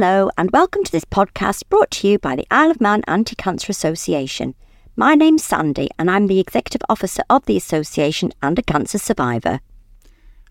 [0.00, 3.34] Hello, and welcome to this podcast brought to you by the Isle of Man Anti
[3.34, 4.54] Cancer Association.
[4.94, 9.58] My name's Sandy, and I'm the Executive Officer of the Association and a cancer survivor.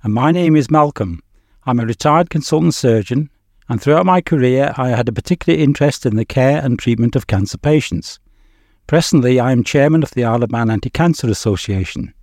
[0.04, 1.24] And my name is Malcolm.
[1.66, 3.30] I'm a retired consultant surgeon,
[3.70, 7.28] and throughout my career, I had a particular interest in the care and treatment of
[7.28, 8.20] cancer patients.
[8.86, 12.14] Presently, I am chairman of the Isle of Man Anti Cancer Association.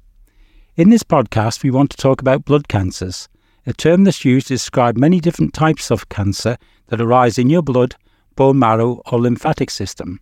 [0.77, 3.30] In this podcast, we want to talk about blood cancers,
[3.67, 6.57] a term that's used to describe many different types of cancer
[6.89, 7.96] that arise in your blood,
[8.37, 10.21] bone marrow, or lymphatic system.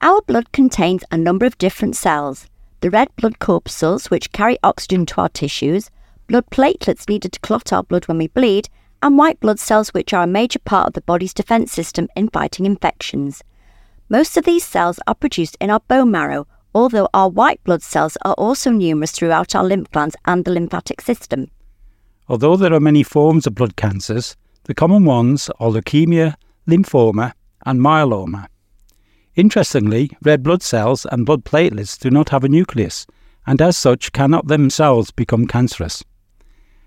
[0.00, 2.46] Our blood contains a number of different cells
[2.80, 5.90] the red blood corpuscles, which carry oxygen to our tissues,
[6.28, 8.68] blood platelets needed to clot our blood when we bleed,
[9.02, 12.28] and white blood cells, which are a major part of the body's defence system in
[12.28, 13.42] fighting infections.
[14.08, 18.16] Most of these cells are produced in our bone marrow, although our white blood cells
[18.24, 21.50] are also numerous throughout our lymph glands and the lymphatic system.
[22.28, 26.34] Although there are many forms of blood cancers, the common ones are leukemia,
[26.66, 27.32] lymphoma,
[27.64, 28.46] and myeloma.
[29.34, 33.06] Interestingly, red blood cells and blood platelets do not have a nucleus,
[33.46, 36.04] and as such cannot themselves become cancerous.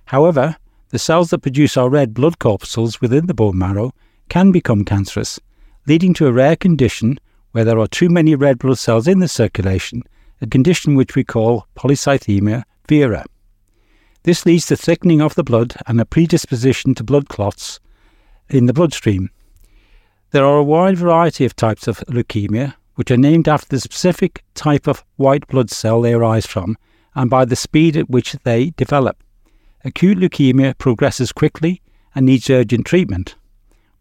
[0.05, 0.57] However,
[0.89, 3.93] the cells that produce our red blood corpuscles within the bone marrow
[4.29, 5.39] can become cancerous,
[5.87, 7.17] leading to a rare condition
[7.51, 10.03] where there are too many red blood cells in the circulation,
[10.41, 13.25] a condition which we call polycythemia vera.
[14.23, 17.79] This leads to thickening of the blood and a predisposition to blood clots
[18.49, 19.31] in the bloodstream.
[20.29, 24.43] There are a wide variety of types of leukemia, which are named after the specific
[24.53, 26.77] type of white blood cell they arise from
[27.15, 29.23] and by the speed at which they develop.
[29.83, 31.81] Acute leukemia progresses quickly
[32.13, 33.35] and needs urgent treatment,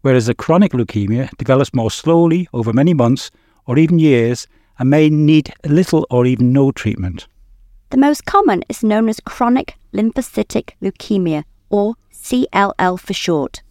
[0.01, 3.31] whereas a chronic leukemia develops more slowly over many months
[3.65, 7.27] or even years and may need little or even no treatment.
[7.91, 13.63] The most common is known as chronic lymphocytic leukemia, or CLL for short.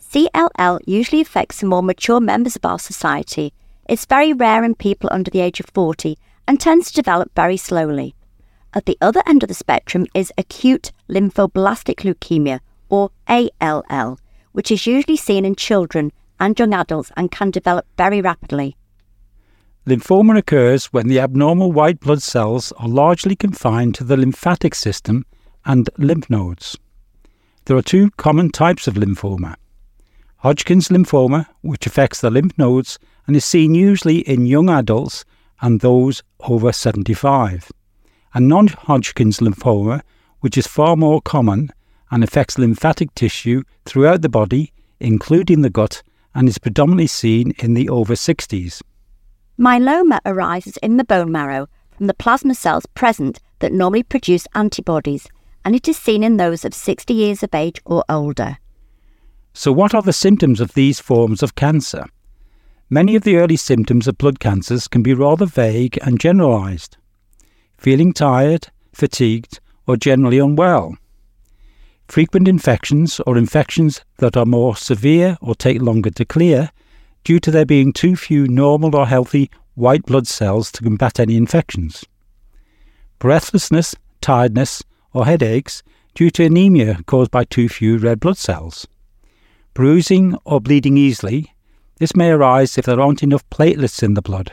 [0.00, 3.52] CLL usually affects the more mature members of our society.
[3.88, 6.18] It's very rare in people under the age of 40
[6.48, 8.16] and tends to develop very slowly.
[8.74, 12.58] At the other end of the spectrum is acute lymphoblastic leukemia,
[12.88, 14.18] or ALL,
[14.50, 18.76] which is usually seen in children and young adults and can develop very rapidly.
[19.84, 25.26] Lymphoma occurs when the abnormal white blood cells are largely confined to the lymphatic system
[25.64, 26.78] and lymph nodes.
[27.64, 29.56] There are two common types of lymphoma
[30.36, 35.24] Hodgkin's lymphoma, which affects the lymph nodes and is seen usually in young adults
[35.60, 37.72] and those over 75,
[38.34, 40.02] and non Hodgkin's lymphoma,
[40.40, 41.70] which is far more common
[42.12, 46.04] and affects lymphatic tissue throughout the body, including the gut,
[46.36, 48.80] and is predominantly seen in the over 60s.
[49.58, 55.28] Myeloma arises in the bone marrow from the plasma cells present that normally produce antibodies,
[55.64, 58.58] and it is seen in those of 60 years of age or older.
[59.52, 62.06] So, what are the symptoms of these forms of cancer?
[62.88, 66.96] Many of the early symptoms of blood cancers can be rather vague and generalized.
[67.76, 70.96] Feeling tired, fatigued, or generally unwell.
[72.08, 76.70] Frequent infections or infections that are more severe or take longer to clear
[77.24, 81.36] due to there being too few normal or healthy white blood cells to combat any
[81.36, 82.04] infections.
[83.18, 85.82] Breathlessness, tiredness, or headaches
[86.14, 88.86] due to anemia caused by too few red blood cells.
[89.74, 91.52] Bruising or bleeding easily.
[91.98, 94.52] This may arise if there aren't enough platelets in the blood.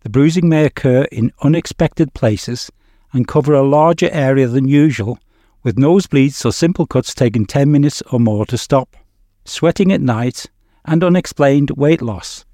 [0.00, 2.70] The bruising may occur in unexpected places
[3.12, 5.18] and cover a larger area than usual,
[5.62, 8.96] with nosebleeds or simple cuts taking 10 minutes or more to stop.
[9.44, 10.46] Sweating at night
[10.84, 12.44] and unexplained weight loss.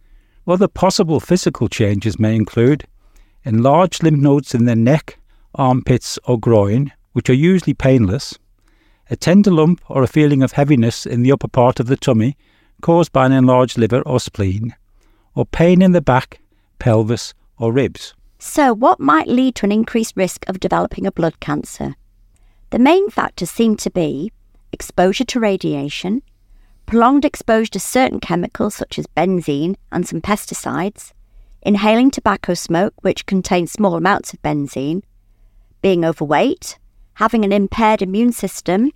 [0.47, 2.85] Other possible physical changes may include
[3.45, 5.19] enlarged lymph nodes in the neck,
[5.55, 8.39] armpits, or groin, which are usually painless,
[9.11, 12.37] a tender lump or a feeling of heaviness in the upper part of the tummy
[12.81, 14.75] caused by an enlarged liver or spleen,
[15.35, 16.41] or pain in the back,
[16.79, 18.15] pelvis, or ribs.
[18.39, 21.97] So, what might lead to an increased risk of developing a blood cancer?
[22.71, 24.31] The main factors seem to be
[24.73, 26.23] exposure to radiation,
[26.89, 31.13] prolonged exposure to certain chemicals such as benzene and some pesticides,
[31.61, 35.03] inhaling tobacco smoke, which contains small amounts of benzene,
[35.83, 36.79] being overweight,
[37.15, 38.91] having an impaired immune system,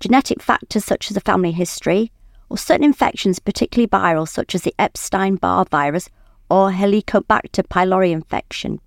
[0.00, 2.10] genetic factors such as a family history,
[2.48, 6.10] or certain infections, particularly viral, such as the Epstein Barr virus
[6.50, 8.80] or Helicobacter pylori infection.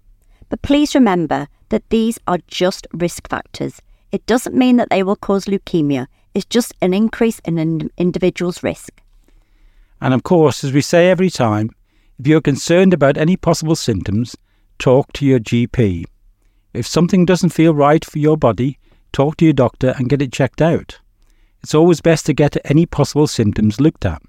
[0.50, 3.82] But please remember that these are just risk factors.
[4.12, 8.64] It doesn't mean that they will cause leukemia, it's just an increase in an individual's
[8.64, 9.02] risk.
[10.00, 11.70] And of course, as we say every time,
[12.20, 14.36] if you're concerned about any possible symptoms,
[14.80, 16.06] talk to your GP.
[16.74, 18.80] If something doesn't feel right for your body,
[19.12, 21.00] talk to your doctor and get it checked out.
[21.62, 24.22] It's always best to get any possible symptoms looked at.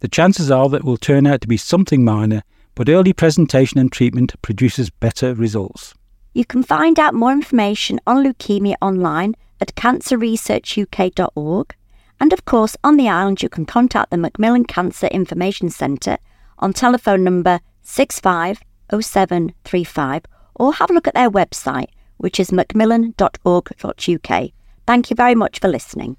[0.00, 2.42] the chances are that it will turn out to be something minor,
[2.74, 5.94] but early presentation and treatment produces better results.
[6.34, 9.34] You can find out more information on leukemia online
[9.64, 11.74] at cancerresearchuk.org.
[12.20, 16.18] And of course, on the island, you can contact the Macmillan Cancer Information Centre
[16.58, 20.22] on telephone number 650735
[20.56, 21.88] or have a look at their website,
[22.18, 24.50] which is macmillan.org.uk.
[24.86, 26.18] Thank you very much for listening.